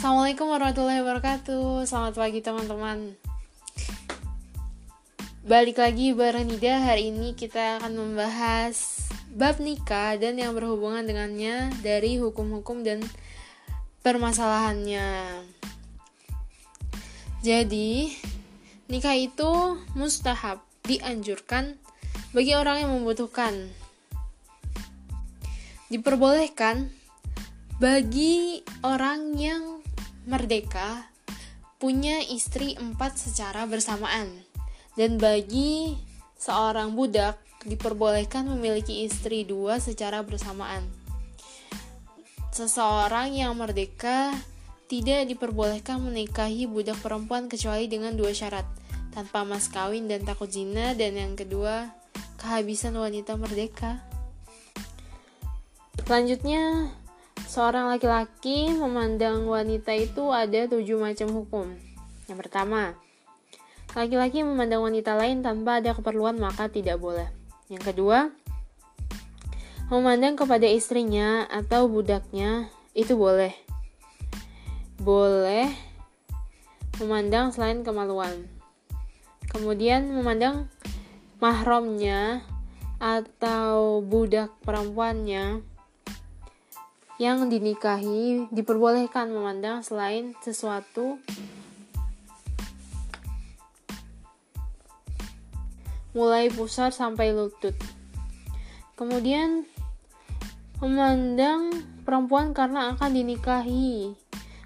[0.00, 1.84] Assalamualaikum warahmatullahi wabarakatuh.
[1.84, 3.20] Selamat pagi teman-teman.
[5.44, 6.80] Balik lagi bareng Nida.
[6.88, 9.04] Hari ini kita akan membahas
[9.36, 13.04] Bab nikah dan yang berhubungan dengannya Dari hukum-hukum dan
[14.00, 15.44] permasalahannya.
[17.44, 18.16] Jadi
[18.88, 21.76] Nikah itu mustahab Dianjurkan
[22.32, 23.68] Bagi orang yang membutuhkan.
[25.92, 26.88] Diperbolehkan
[27.80, 29.79] bagi orang yang
[30.28, 31.08] merdeka
[31.80, 34.44] punya istri empat secara bersamaan
[34.98, 35.96] dan bagi
[36.36, 40.84] seorang budak diperbolehkan memiliki istri dua secara bersamaan.
[42.50, 44.32] Seseorang yang merdeka
[44.90, 48.66] tidak diperbolehkan menikahi budak perempuan kecuali dengan dua syarat,
[49.14, 51.94] tanpa mas kawin dan takut zina, dan yang kedua,
[52.42, 54.02] kehabisan wanita merdeka.
[56.10, 56.90] Selanjutnya,
[57.50, 61.66] Seorang laki-laki memandang wanita itu ada tujuh macam hukum.
[62.30, 62.94] Yang pertama,
[63.90, 67.26] laki-laki memandang wanita lain tanpa ada keperluan maka tidak boleh.
[67.66, 68.30] Yang kedua,
[69.90, 73.50] memandang kepada istrinya atau budaknya itu boleh.
[75.02, 75.74] Boleh
[77.02, 78.46] memandang selain kemaluan.
[79.50, 80.70] Kemudian memandang
[81.42, 82.46] mahramnya
[83.02, 85.66] atau budak perempuannya
[87.20, 91.20] yang dinikahi diperbolehkan memandang selain sesuatu
[96.16, 97.76] mulai pusar sampai lutut.
[98.96, 99.68] Kemudian
[100.80, 101.68] memandang
[102.08, 104.16] perempuan karena akan dinikahi,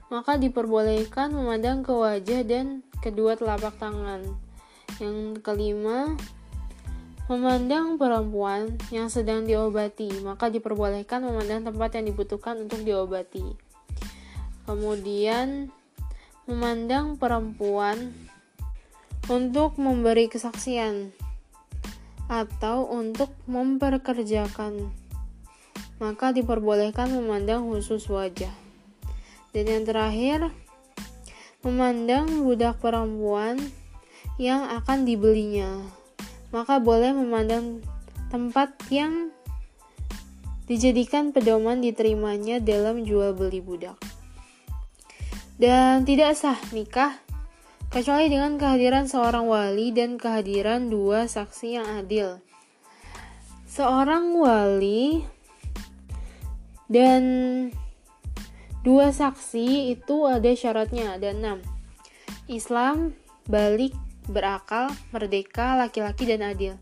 [0.06, 4.22] maka diperbolehkan memandang ke wajah dan kedua telapak tangan.
[5.02, 6.14] Yang kelima,
[7.24, 13.56] Memandang perempuan yang sedang diobati, maka diperbolehkan memandang tempat yang dibutuhkan untuk diobati.
[14.68, 15.72] Kemudian,
[16.44, 18.12] memandang perempuan
[19.32, 21.16] untuk memberi kesaksian
[22.28, 24.92] atau untuk memperkerjakan,
[25.96, 28.52] maka diperbolehkan memandang khusus wajah.
[29.56, 30.52] Dan yang terakhir,
[31.64, 33.56] memandang budak perempuan
[34.36, 36.03] yang akan dibelinya
[36.54, 37.82] maka boleh memandang
[38.30, 39.34] tempat yang
[40.70, 43.98] dijadikan pedoman diterimanya dalam jual beli budak.
[45.58, 47.18] Dan tidak sah nikah
[47.90, 52.38] kecuali dengan kehadiran seorang wali dan kehadiran dua saksi yang adil.
[53.66, 55.26] Seorang wali
[56.86, 57.22] dan
[58.86, 61.58] dua saksi itu ada syaratnya, ada enam.
[62.46, 63.14] Islam,
[63.50, 63.94] balik,
[64.30, 66.74] berakal, merdeka, laki-laki, dan adil.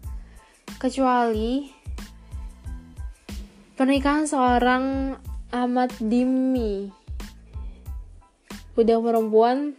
[0.78, 1.70] Kecuali
[3.76, 5.16] pernikahan seorang
[5.52, 6.88] amat dimi
[8.72, 9.76] budak perempuan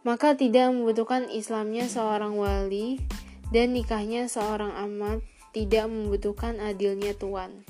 [0.00, 3.04] maka tidak membutuhkan Islamnya seorang wali
[3.52, 5.20] dan nikahnya seorang amat
[5.52, 7.68] tidak membutuhkan adilnya tuan.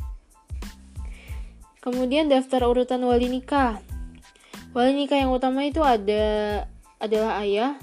[1.80, 3.82] Kemudian daftar urutan wali nikah.
[4.76, 6.68] Wali nikah yang utama itu ada
[7.00, 7.80] adalah ayah,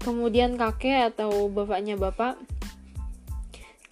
[0.00, 2.40] kemudian kakek atau bapaknya bapak,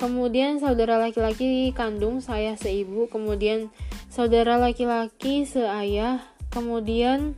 [0.00, 3.68] kemudian saudara laki-laki kandung saya seibu, kemudian
[4.08, 7.36] saudara laki-laki seayah, kemudian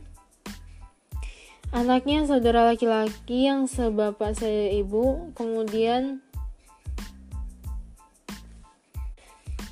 [1.75, 6.23] anaknya saudara laki-laki yang sebapak seibu, kemudian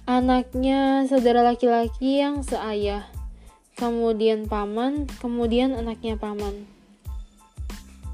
[0.04, 3.08] anaknya saudara laki-laki yang seayah,
[3.80, 6.75] kemudian paman, kemudian anaknya paman.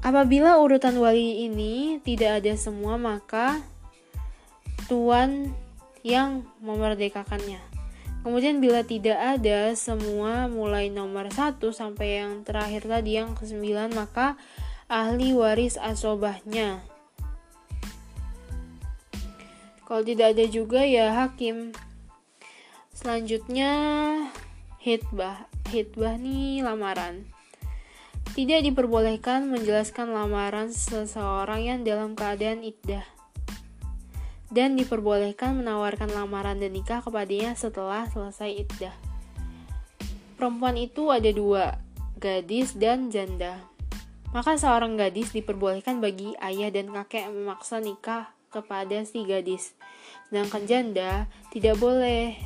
[0.02, 3.62] Apabila urutan wali ini tidak ada semua, maka
[4.90, 5.54] tuan
[6.02, 7.62] yang memerdekakannya.
[8.22, 14.38] Kemudian bila tidak ada semua mulai nomor 1 sampai yang terakhir tadi yang ke-9 maka
[14.86, 16.82] ahli waris asobahnya.
[19.82, 21.74] Kalau tidak ada juga ya hakim.
[22.94, 23.70] Selanjutnya
[24.78, 25.50] hitbah.
[25.70, 27.26] Hitbah nih lamaran.
[28.32, 33.04] Tidak diperbolehkan menjelaskan lamaran seseorang yang dalam keadaan iddah.
[34.48, 38.96] Dan diperbolehkan menawarkan lamaran dan nikah kepadanya setelah selesai iddah.
[40.40, 41.76] Perempuan itu ada dua,
[42.16, 43.60] gadis dan janda.
[44.32, 49.76] Maka seorang gadis diperbolehkan bagi ayah dan kakek memaksa nikah kepada si gadis.
[50.32, 52.40] Sedangkan janda tidak boleh.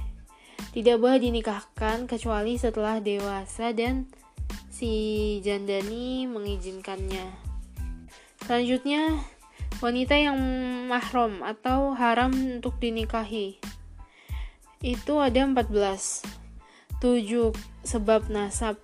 [0.74, 4.10] Tidak boleh dinikahkan kecuali setelah dewasa dan
[4.76, 7.24] si Jandani mengizinkannya.
[8.44, 9.24] Selanjutnya,
[9.80, 10.36] wanita yang
[10.84, 13.56] mahram atau haram untuk dinikahi.
[14.84, 16.28] Itu ada 14.
[16.96, 17.52] tujuh
[17.84, 18.80] sebab nasab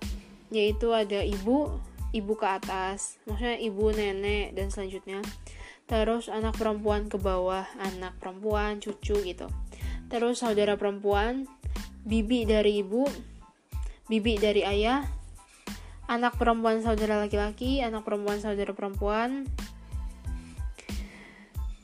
[0.53, 1.81] yaitu ada ibu
[2.13, 5.17] ibu ke atas maksudnya ibu nenek dan selanjutnya
[5.89, 9.49] terus anak perempuan ke bawah anak perempuan cucu gitu
[10.13, 11.49] terus saudara perempuan
[12.05, 13.01] bibi dari ibu
[14.05, 15.01] bibi dari ayah
[16.07, 19.47] anak perempuan saudara laki-laki anak perempuan saudara perempuan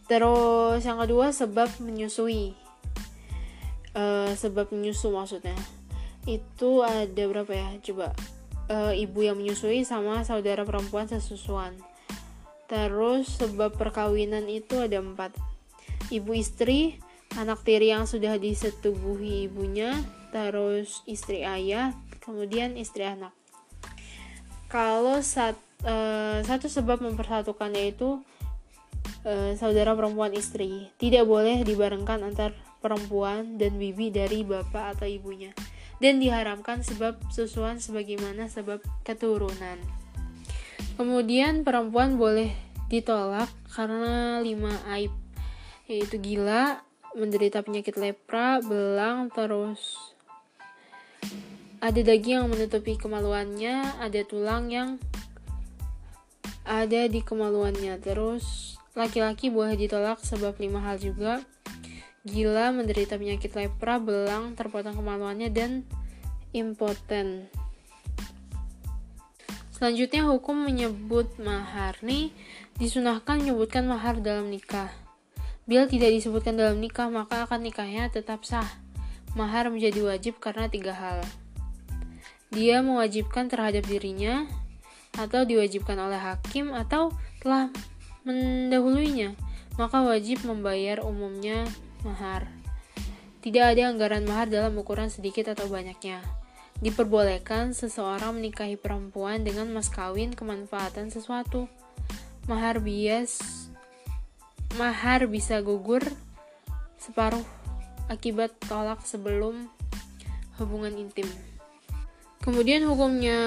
[0.09, 2.57] terus yang kedua sebab menyusui
[3.93, 5.55] uh, sebab menyusu maksudnya
[6.27, 8.13] itu ada berapa ya coba
[8.69, 11.75] uh, ibu yang menyusui sama saudara perempuan sesusuan.
[12.69, 15.33] Terus sebab perkawinan itu ada empat.
[16.13, 17.01] Ibu istri,
[17.33, 19.97] anak tiri yang sudah disetubuhi ibunya,
[20.29, 23.33] terus istri ayah, kemudian istri anak.
[24.69, 28.21] Kalau sat, uh, satu sebab mempersatukan yaitu
[29.25, 35.51] uh, saudara perempuan istri, tidak boleh dibarengkan antar perempuan dan bibi dari bapak atau ibunya
[35.99, 39.77] dan diharamkan sebab susuan sebagaimana sebab keturunan.
[40.95, 42.55] Kemudian perempuan boleh
[42.87, 45.11] ditolak karena lima aib,
[45.87, 46.83] yaitu gila,
[47.15, 50.08] menderita penyakit lepra, belang, terus
[51.79, 54.99] ada daging yang menutupi kemaluannya, ada tulang yang
[56.67, 57.95] ada di kemaluannya.
[58.03, 61.39] Terus laki-laki boleh ditolak sebab lima hal juga,
[62.27, 65.87] gila, menderita penyakit lepra, belang, terpotong kemaluannya, dan
[66.51, 67.47] impoten.
[69.79, 72.35] Selanjutnya hukum menyebut mahar nih
[72.75, 74.91] disunahkan menyebutkan mahar dalam nikah.
[75.63, 78.67] Bila tidak disebutkan dalam nikah maka akan nikahnya tetap sah.
[79.39, 81.23] Mahar menjadi wajib karena tiga hal.
[82.49, 84.49] Dia mewajibkan terhadap dirinya
[85.17, 87.69] atau diwajibkan oleh hakim atau telah
[88.25, 89.37] mendahuluinya,
[89.77, 91.65] maka wajib membayar umumnya
[92.01, 92.49] mahar.
[93.39, 96.19] Tidak ada anggaran mahar dalam ukuran sedikit atau banyaknya.
[96.79, 101.67] Diperbolehkan seseorang menikahi perempuan dengan mas kawin kemanfaatan sesuatu.
[102.47, 103.39] Mahar bias
[104.77, 106.03] mahar bisa gugur
[107.01, 107.41] separuh
[108.11, 109.71] akibat tolak sebelum
[110.61, 111.25] hubungan intim.
[112.39, 113.39] Kemudian hukumnya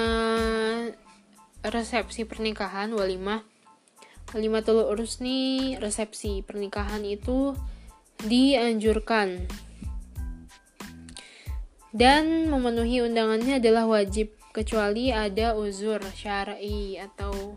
[1.65, 3.41] resepsi pernikahan walimah.
[4.37, 4.63] Walimah
[4.93, 7.57] urus nih resepsi pernikahan itu
[8.23, 9.49] dianjurkan.
[11.93, 17.57] Dan memenuhi undangannya adalah wajib kecuali ada uzur syar'i atau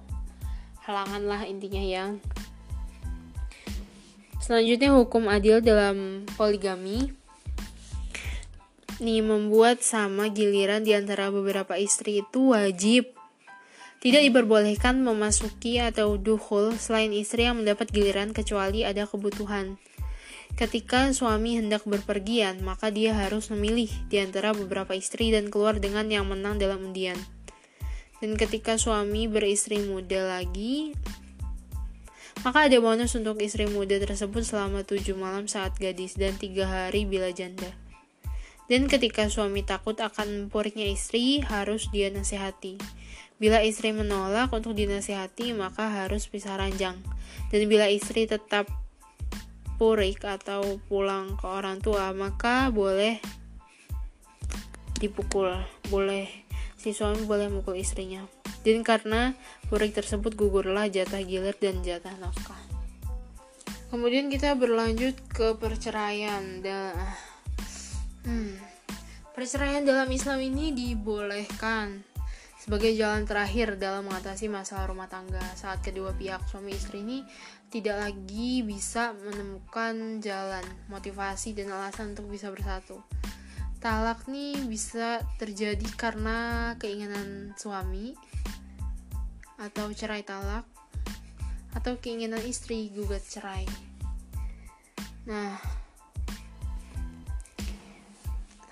[0.88, 2.24] halangan lah intinya yang
[4.40, 7.12] selanjutnya hukum adil dalam poligami
[9.00, 13.12] nih membuat sama giliran di antara beberapa istri itu wajib
[14.00, 19.82] tidak diperbolehkan memasuki atau duhul selain istri yang mendapat giliran kecuali ada kebutuhan
[20.56, 26.08] Ketika suami hendak berpergian, maka dia harus memilih di antara beberapa istri dan keluar dengan
[26.08, 27.20] yang menang dalam undian.
[28.24, 30.96] Dan ketika suami beristri muda lagi,
[32.48, 37.04] maka ada bonus untuk istri muda tersebut selama tujuh malam saat gadis dan tiga hari
[37.04, 37.76] bila janda.
[38.66, 42.82] Dan ketika suami takut akan puriknya istri, harus dia nasihati.
[43.38, 46.98] Bila istri menolak untuk dinasihati, maka harus pisah ranjang.
[47.54, 48.66] Dan bila istri tetap
[49.76, 53.20] purik atau pulang ke orang tua maka boleh
[55.04, 55.52] dipukul
[55.92, 56.32] boleh
[56.80, 58.24] si suami boleh mukul istrinya
[58.64, 59.36] dan karena
[59.68, 62.60] purik tersebut gugurlah jatah gilir dan jatah nafkah
[63.92, 66.96] kemudian kita berlanjut ke perceraian dan
[68.26, 68.54] hmm,
[69.32, 72.04] perceraian dalam Islam ini dibolehkan
[72.66, 77.22] sebagai jalan terakhir dalam mengatasi masalah rumah tangga saat kedua pihak suami istri ini
[77.70, 83.06] tidak lagi bisa menemukan jalan motivasi dan alasan untuk bisa bersatu.
[83.78, 88.18] Talak nih bisa terjadi karena keinginan suami
[89.62, 90.66] atau cerai talak
[91.78, 93.68] atau keinginan istri gugat cerai.
[95.30, 95.75] Nah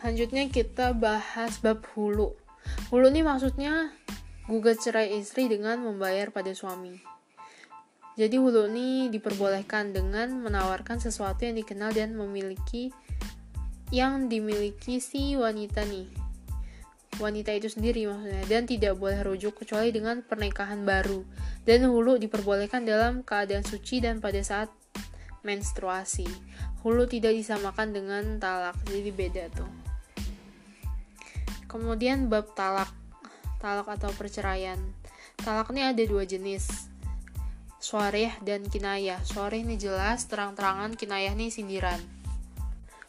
[0.03, 2.36] selanjutnya kita bahas bab hulu
[2.91, 3.95] Hulu ini maksudnya
[4.51, 7.00] gugat cerai istri dengan membayar pada suami.
[8.19, 12.91] Jadi hulu ini diperbolehkan dengan menawarkan sesuatu yang dikenal dan memiliki
[13.95, 16.12] yang dimiliki si wanita nih.
[17.22, 21.24] Wanita itu sendiri maksudnya dan tidak boleh rujuk kecuali dengan pernikahan baru.
[21.63, 24.67] Dan hulu diperbolehkan dalam keadaan suci dan pada saat
[25.45, 26.27] menstruasi.
[26.81, 29.83] Hulu tidak disamakan dengan talak, jadi beda tuh.
[31.74, 32.94] Kemudian bab talak.
[33.58, 34.77] Talak atau perceraian.
[35.42, 36.70] Talak ini ada dua jenis.
[37.82, 39.18] Suareh dan kinayah.
[39.25, 41.98] Suareh ini jelas, terang-terangan, kinayah ini sindiran.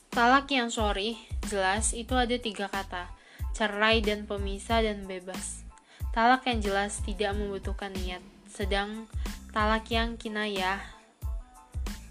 [0.09, 1.21] Talak yang sorry,
[1.53, 3.13] jelas, itu ada tiga kata.
[3.55, 5.63] cerai dan pemisah dan bebas.
[6.11, 8.19] Talak yang jelas tidak membutuhkan niat,
[8.51, 9.07] sedang
[9.55, 10.83] talak yang kinayah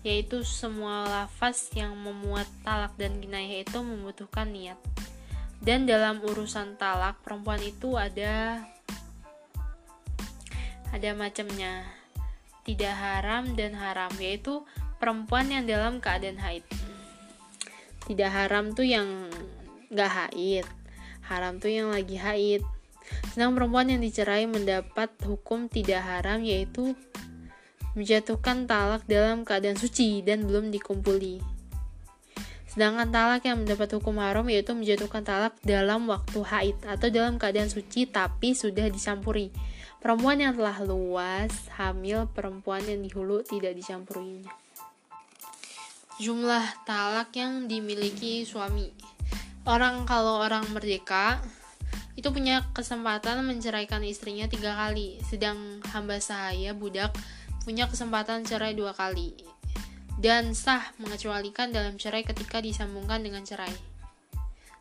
[0.04, 4.76] yaitu semua lafaz yang memuat talak dan kinayah itu membutuhkan niat.
[5.64, 8.60] Dan dalam urusan talak, perempuan itu ada
[10.92, 11.88] ada macamnya.
[12.68, 14.68] Tidak haram dan haram, yaitu
[15.00, 16.68] perempuan yang dalam keadaan haid.
[18.04, 19.32] Tidak haram tuh yang
[19.88, 20.68] gak haid.
[21.24, 22.64] Haram tuh yang lagi haid.
[23.32, 26.96] Sedang perempuan yang dicerai mendapat hukum tidak haram yaitu
[27.96, 31.53] menjatuhkan talak dalam keadaan suci dan belum dikumpuli.
[32.74, 37.70] Sedangkan talak yang mendapat hukum haram yaitu menjatuhkan talak dalam waktu haid atau dalam keadaan
[37.70, 39.54] suci tapi sudah dicampuri.
[40.02, 44.50] Perempuan yang telah luas, hamil, perempuan yang dihulu tidak dicampurinya.
[46.18, 48.90] Jumlah talak yang dimiliki suami.
[49.70, 51.46] Orang kalau orang merdeka
[52.18, 57.14] itu punya kesempatan menceraikan istrinya tiga kali, sedang hamba sahaya budak
[57.62, 59.53] punya kesempatan cerai dua kali
[60.20, 63.74] dan sah mengecualikan dalam cerai ketika disambungkan dengan cerai.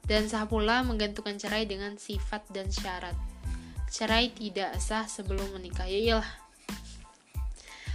[0.02, 3.14] Dan sah pula menggantungkan cerai dengan sifat dan syarat.
[3.92, 6.32] Cerai tidak sah sebelum menikah ya iyalah.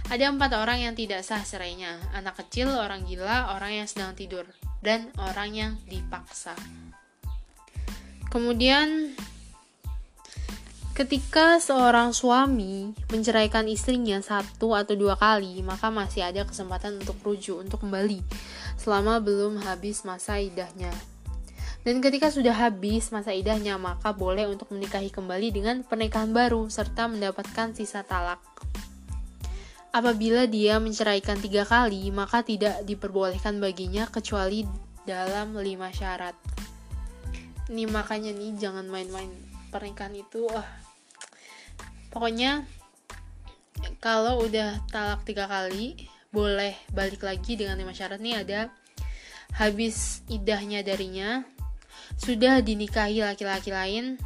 [0.08, 2.00] Ada empat orang yang tidak sah cerainya.
[2.16, 4.48] Anak kecil, orang gila, orang yang sedang tidur
[4.80, 6.56] dan orang yang dipaksa.
[8.32, 9.12] Kemudian
[10.98, 17.62] Ketika seorang suami menceraikan istrinya satu atau dua kali, maka masih ada kesempatan untuk rujuk,
[17.62, 18.18] untuk kembali,
[18.74, 20.90] selama belum habis masa idahnya.
[21.86, 27.06] Dan ketika sudah habis masa idahnya, maka boleh untuk menikahi kembali dengan pernikahan baru, serta
[27.06, 28.42] mendapatkan sisa talak.
[29.94, 34.66] Apabila dia menceraikan tiga kali, maka tidak diperbolehkan baginya kecuali
[35.06, 36.34] dalam lima syarat.
[37.70, 39.30] Ini makanya nih jangan main-main
[39.70, 40.87] pernikahan itu, ah
[42.08, 42.66] pokoknya
[44.02, 48.20] kalau udah talak tiga kali boleh balik lagi dengan lima syarat.
[48.20, 48.68] Nih ada
[49.56, 51.42] habis idahnya darinya
[52.20, 54.20] sudah dinikahi laki-laki lain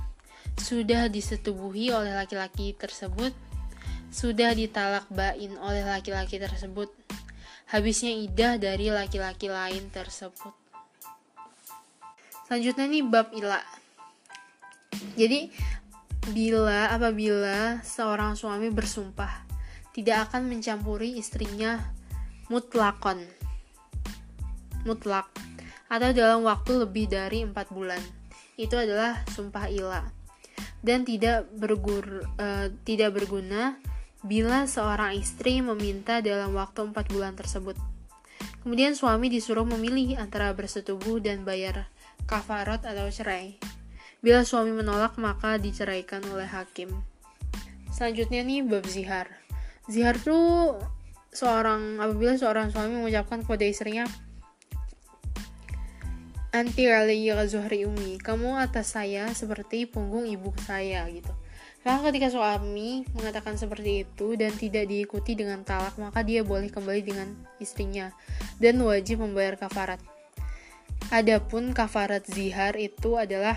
[0.58, 3.32] sudah disetubuhi oleh laki-laki tersebut
[4.12, 6.92] sudah ditalak bain oleh laki-laki tersebut
[7.72, 10.52] habisnya idah dari laki-laki lain tersebut.
[12.44, 13.64] Selanjutnya nih bab ila.
[15.16, 15.48] Jadi
[16.31, 19.43] bila apabila seorang suami bersumpah
[19.91, 21.83] tidak akan mencampuri istrinya
[22.47, 23.26] mutlakon
[24.87, 25.26] mutlak
[25.91, 28.00] atau dalam waktu lebih dari empat bulan
[28.55, 30.07] itu adalah sumpah ilah
[30.83, 33.79] dan tidak bergur, uh, tidak berguna
[34.23, 37.79] bila seorang istri meminta dalam waktu empat bulan tersebut.
[38.62, 41.91] Kemudian suami disuruh memilih antara bersetubuh dan bayar
[42.31, 43.59] kafarot atau cerai.
[44.23, 46.95] Bila suami menolak, maka diceraikan oleh hakim.
[47.91, 49.29] Selanjutnya nih bab zihar.
[49.91, 50.79] Zihar tuh
[51.33, 54.05] seorang apabila seorang suami mengucapkan kepada istrinya
[56.52, 61.33] anti alayya zuhri umi kamu atas saya seperti punggung ibu saya gitu
[61.83, 67.00] maka ketika suami mengatakan seperti itu dan tidak diikuti dengan talak maka dia boleh kembali
[67.00, 68.12] dengan istrinya
[68.61, 69.99] dan wajib membayar kafarat
[71.09, 73.57] adapun kafarat zihar itu adalah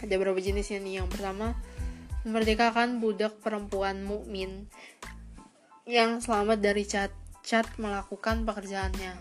[0.00, 1.04] ada beberapa jenisnya nih?
[1.04, 1.56] Yang pertama
[2.24, 4.68] memerdekakan budak perempuan mukmin
[5.88, 9.16] yang selamat dari cacat melakukan pekerjaannya.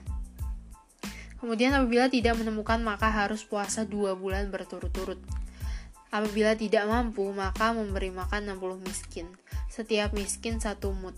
[1.39, 5.19] Kemudian apabila tidak menemukan maka harus puasa dua bulan berturut-turut.
[6.11, 9.27] Apabila tidak mampu maka memberi makan 60 miskin.
[9.71, 11.15] Setiap miskin satu mut.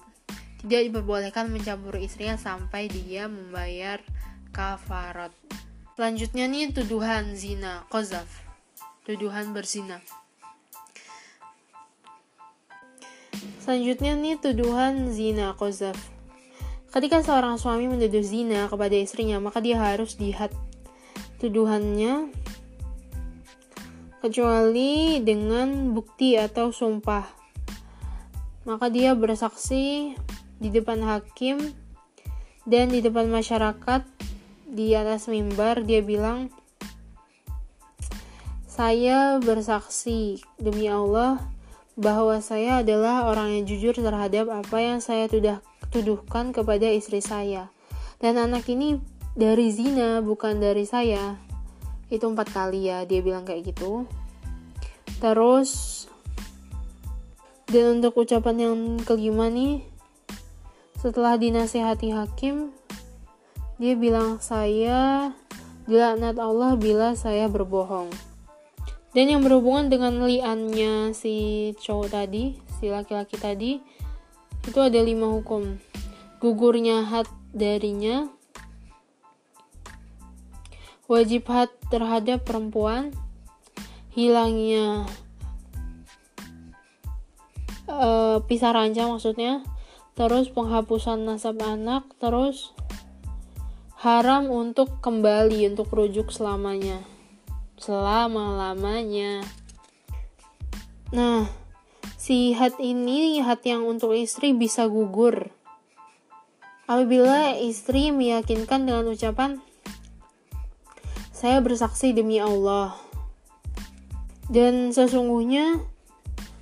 [0.62, 3.98] Tidak diperbolehkan mencampuri istrinya sampai dia membayar
[4.54, 5.34] kafarat.
[5.98, 8.51] Selanjutnya nih tuduhan zina, kozaf
[9.02, 9.98] tuduhan berzina.
[13.62, 15.98] Selanjutnya nih tuduhan zina kozaf.
[16.92, 20.54] Ketika seorang suami menuduh zina kepada istrinya, maka dia harus lihat
[21.42, 22.30] tuduhannya
[24.22, 27.26] kecuali dengan bukti atau sumpah.
[28.70, 30.14] Maka dia bersaksi
[30.62, 31.58] di depan hakim
[32.70, 34.06] dan di depan masyarakat
[34.70, 36.54] di atas mimbar dia bilang
[38.82, 41.38] saya bersaksi demi Allah
[41.94, 45.62] bahwa saya adalah orang yang jujur terhadap apa yang saya tudah,
[45.94, 47.70] tuduhkan kepada istri saya.
[48.18, 48.98] Dan anak ini
[49.38, 51.38] dari zina, bukan dari saya.
[52.10, 54.10] Itu empat kali ya, dia bilang kayak gitu.
[55.22, 56.10] Terus,
[57.70, 59.86] dan untuk ucapan yang kelima nih,
[60.98, 62.74] setelah dinasehati hakim,
[63.78, 65.30] dia bilang saya
[65.86, 68.31] dilaknat Allah bila saya berbohong.
[69.12, 73.72] Dan yang berhubungan dengan liannya si cowok tadi si laki-laki tadi
[74.62, 75.78] itu ada lima hukum.
[76.42, 78.32] Gugurnya had darinya
[81.12, 83.12] wajib had terhadap perempuan
[84.16, 85.04] hilangnya
[87.92, 89.60] uh, pisah ranjang maksudnya
[90.16, 92.72] terus penghapusan nasab anak terus
[94.00, 97.04] haram untuk kembali untuk rujuk selamanya
[97.82, 99.42] selama-lamanya.
[101.10, 101.50] Nah,
[102.16, 105.50] si hat ini hat yang untuk istri bisa gugur.
[106.86, 109.58] Apabila istri meyakinkan dengan ucapan
[111.34, 112.94] saya bersaksi demi Allah.
[114.46, 115.82] Dan sesungguhnya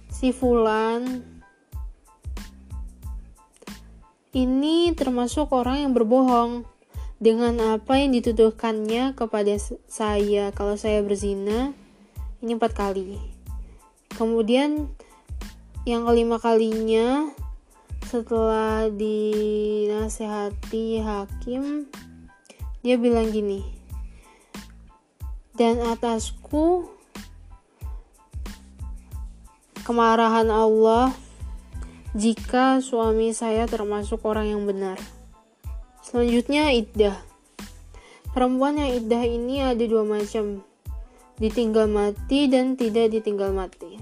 [0.07, 1.25] si fulan
[4.31, 6.63] ini termasuk orang yang berbohong
[7.19, 9.59] dengan apa yang dituduhkannya kepada
[9.91, 11.75] saya kalau saya berzina
[12.39, 13.19] ini empat kali.
[14.15, 14.87] Kemudian
[15.83, 17.27] yang kelima kalinya
[18.07, 20.03] setelah dinasehati
[21.03, 21.85] hakim
[22.79, 23.61] dia bilang gini
[25.59, 26.87] dan atasku
[29.83, 31.11] kemarahan Allah
[32.15, 34.95] jika suami saya termasuk orang yang benar
[36.09, 37.21] Selanjutnya iddah.
[38.33, 40.65] Perempuan yang iddah ini ada dua macam.
[41.37, 44.01] Ditinggal mati dan tidak ditinggal mati.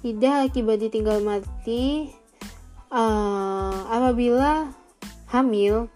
[0.00, 2.08] Iddah akibat ditinggal mati
[2.88, 4.72] uh, apabila
[5.28, 5.92] hamil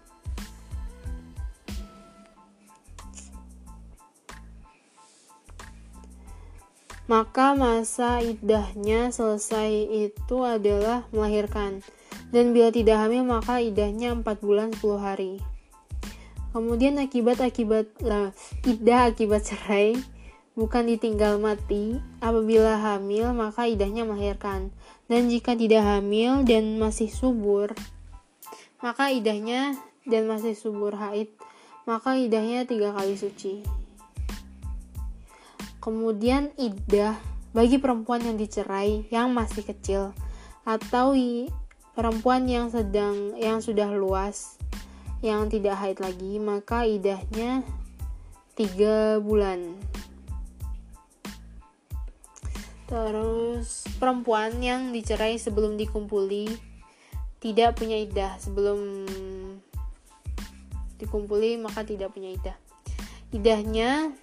[7.05, 11.83] maka masa iddahnya selesai itu adalah melahirkan
[12.31, 15.33] dan bila tidak hamil maka idahnya 4 bulan 10 hari.
[16.53, 18.29] Kemudian akibat-akibat lah,
[18.61, 19.97] idah akibat cerai
[20.53, 21.97] bukan ditinggal mati.
[22.21, 24.69] Apabila hamil maka idahnya melahirkan.
[25.09, 27.75] Dan jika tidak hamil dan masih subur
[28.83, 31.31] maka idahnya dan masih subur haid
[31.87, 33.82] maka idahnya tiga kali suci.
[35.83, 37.19] Kemudian idah
[37.51, 40.15] bagi perempuan yang dicerai yang masih kecil
[40.63, 41.11] atau
[41.91, 44.55] perempuan yang sedang yang sudah luas
[45.19, 47.67] yang tidak haid lagi maka idahnya
[48.55, 49.75] tiga bulan.
[52.87, 56.47] Terus perempuan yang dicerai sebelum dikumpuli
[57.43, 58.39] tidak punya idah.
[58.39, 59.03] Sebelum
[60.95, 62.55] dikumpuli maka tidak punya idah.
[63.35, 64.15] Idahnya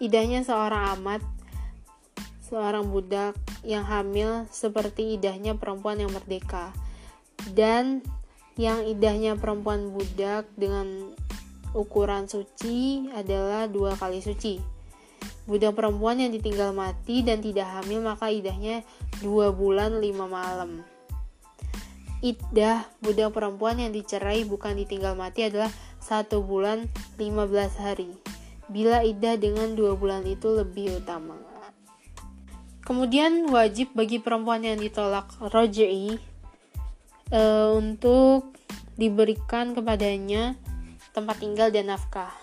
[0.00, 1.22] idahnya seorang amat
[2.40, 6.74] seorang budak yang hamil seperti idahnya perempuan yang merdeka
[7.54, 8.02] dan
[8.58, 11.14] yang idahnya perempuan budak dengan
[11.72, 14.58] ukuran suci adalah dua kali suci.
[15.48, 18.84] Budak perempuan yang ditinggal mati dan tidak hamil maka idahnya
[19.24, 20.84] dua bulan lima malam.
[22.20, 26.84] Idah budak perempuan yang dicerai bukan ditinggal mati adalah satu bulan
[27.16, 28.29] lima belas hari.
[28.70, 31.34] Bila idah dengan dua bulan itu lebih utama.
[32.86, 36.18] Kemudian wajib bagi perempuan yang ditolak rojai
[37.34, 38.54] uh, untuk
[38.98, 40.58] diberikan kepadanya
[41.14, 42.34] tempat tinggal dan nafkah.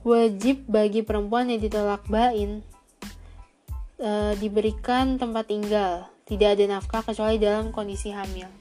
[0.00, 2.64] Wajib bagi perempuan yang ditolak bain
[4.00, 8.59] uh, diberikan tempat tinggal, tidak ada nafkah kecuali dalam kondisi hamil.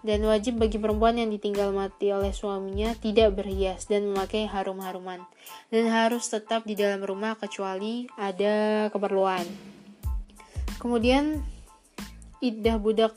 [0.00, 5.24] Dan wajib bagi perempuan yang ditinggal mati oleh suaminya tidak berhias dan memakai harum-haruman.
[5.68, 9.44] Dan harus tetap di dalam rumah kecuali ada keperluan.
[10.80, 11.44] Kemudian
[12.40, 13.12] iddah budak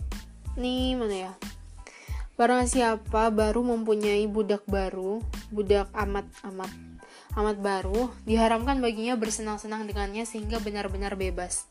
[0.60, 1.34] nih mana ya
[2.34, 5.22] Barang siapa baru mempunyai budak baru,
[5.54, 6.72] budak amat amat
[7.38, 11.70] amat baru, diharamkan baginya bersenang-senang dengannya sehingga benar-benar bebas.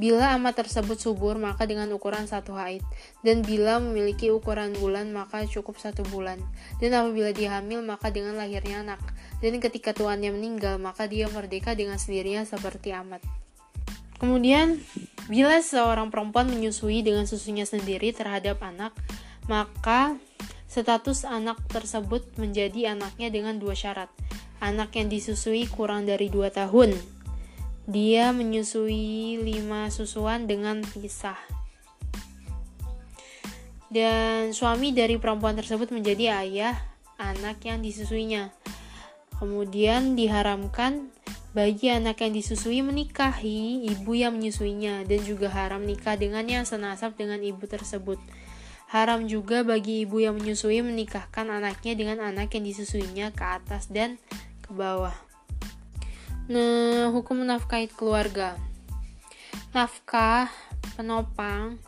[0.00, 2.80] Bila amat tersebut subur, maka dengan ukuran satu haid.
[3.20, 6.40] Dan bila memiliki ukuran bulan, maka cukup satu bulan.
[6.80, 9.04] Dan apabila dia hamil, maka dengan lahirnya anak.
[9.44, 13.20] Dan ketika tuannya meninggal, maka dia merdeka dengan sendirinya seperti amat.
[14.16, 14.80] Kemudian,
[15.28, 18.96] bila seorang perempuan menyusui dengan susunya sendiri terhadap anak,
[19.52, 20.16] maka
[20.64, 24.08] status anak tersebut menjadi anaknya dengan dua syarat.
[24.64, 27.19] Anak yang disusui kurang dari 2 tahun.
[27.90, 31.34] Dia menyusui 5 susuan dengan pisah.
[33.90, 36.78] Dan suami dari perempuan tersebut menjadi ayah
[37.18, 38.54] anak yang disusuinya.
[39.42, 41.10] Kemudian diharamkan
[41.50, 47.42] bagi anak yang disusui menikahi ibu yang menyusuinya dan juga haram nikah dengannya senasab dengan
[47.42, 48.22] ibu tersebut.
[48.86, 54.22] Haram juga bagi ibu yang menyusui menikahkan anaknya dengan anak yang disusuinya ke atas dan
[54.62, 55.29] ke bawah.
[56.50, 58.58] Nah, hukum menafkahi keluarga.
[59.70, 60.50] Nafkah
[60.98, 61.78] penopang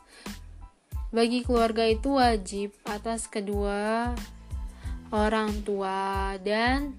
[1.11, 4.14] bagi keluarga itu wajib atas kedua
[5.11, 6.94] orang tua dan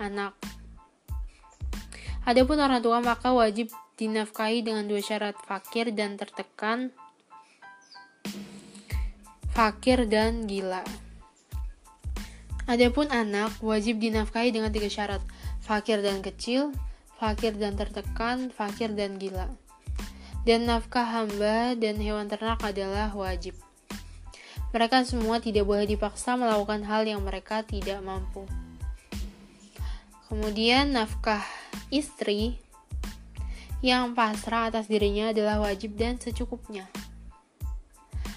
[0.00, 0.40] anak.
[2.24, 3.68] Adapun orang tua maka wajib
[4.00, 6.96] dinafkahi dengan dua syarat fakir dan tertekan,
[9.52, 10.80] fakir dan gila.
[12.64, 15.20] Adapun anak wajib dinafkahi dengan tiga syarat,
[15.62, 16.74] fakir dan kecil,
[17.16, 19.48] fakir dan tertekan, fakir dan gila.
[20.46, 23.58] Dan nafkah hamba dan hewan ternak adalah wajib.
[24.70, 28.44] Mereka semua tidak boleh dipaksa melakukan hal yang mereka tidak mampu.
[30.28, 31.42] Kemudian nafkah
[31.88, 32.60] istri
[33.80, 36.86] yang pasrah atas dirinya adalah wajib dan secukupnya.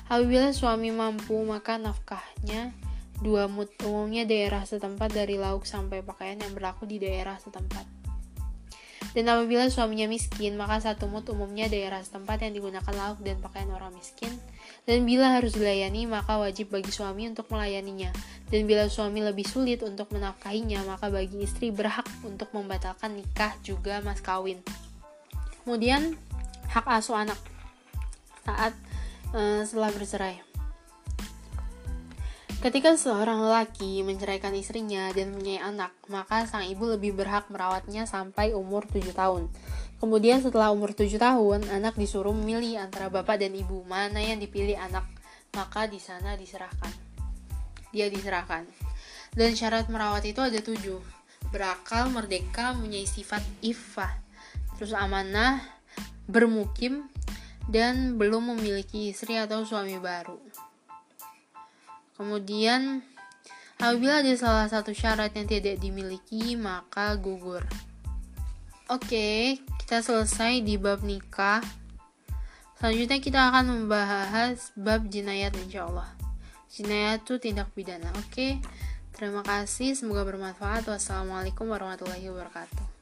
[0.10, 2.74] Apabila suami mampu, maka nafkahnya
[3.20, 7.98] dua mut umumnya daerah setempat dari lauk sampai pakaian yang berlaku di daerah setempat.
[9.13, 13.69] Dan apabila suaminya miskin, maka satu mut umumnya daerah setempat yang digunakan lauk dan pakaian
[13.74, 14.30] orang miskin.
[14.86, 18.13] Dan bila harus dilayani, maka wajib bagi suami untuk melayaninya.
[18.50, 24.02] Dan bila suami lebih sulit untuk menafkahinya, maka bagi istri berhak untuk membatalkan nikah juga
[24.02, 24.62] mas kawin.
[25.65, 26.17] Kemudian,
[26.69, 27.38] hak asuh anak
[28.45, 28.74] saat
[29.34, 30.48] uh, setelah bercerai.
[32.60, 38.52] Ketika seorang lelaki menceraikan istrinya dan mempunyai anak, maka sang ibu lebih berhak merawatnya sampai
[38.52, 39.48] umur 7 tahun.
[40.04, 44.76] Kemudian setelah umur 7 tahun, anak disuruh memilih antara bapak dan ibu, mana yang dipilih
[44.76, 45.08] anak,
[45.56, 46.91] maka di sana diserahkan.
[47.95, 48.67] Dia diserahkan.
[49.32, 51.00] Dan syarat merawat itu ada tujuh.
[51.56, 54.19] Berakal, merdeka, mempunyai sifat iffah.
[54.76, 55.63] Terus amanah,
[56.28, 57.08] bermukim,
[57.72, 60.68] dan belum memiliki istri atau suami baru.
[62.19, 62.99] Kemudian,
[63.79, 67.63] apabila ada salah satu syarat yang tidak dimiliki, maka gugur.
[68.91, 71.63] Oke, kita selesai di bab nikah.
[72.75, 76.12] Selanjutnya kita akan membahas bab jinayat insya Allah.
[76.67, 78.12] Jinayat itu tindak pidana.
[78.19, 78.60] Oke,
[79.15, 79.95] terima kasih.
[79.95, 80.91] Semoga bermanfaat.
[80.91, 82.98] Wassalamualaikum warahmatullahi wabarakatuh.